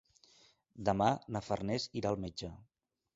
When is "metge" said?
2.25-2.51